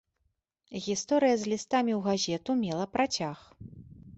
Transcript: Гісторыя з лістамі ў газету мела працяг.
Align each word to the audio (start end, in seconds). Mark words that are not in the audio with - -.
Гісторыя 0.85 1.35
з 1.41 1.51
лістамі 1.53 1.91
ў 1.97 2.01
газету 2.07 2.51
мела 2.63 2.85
працяг. 2.99 3.37